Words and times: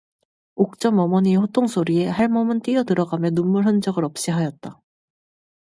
옥점 0.55 0.97
어머니의 0.97 1.35
호통소리에 1.35 2.07
할멈은 2.07 2.61
뛰어 2.61 2.83
들어가며 2.83 3.29
눈물 3.35 3.67
흔적을 3.67 4.03
없이 4.03 4.31
하였다. 4.31 4.81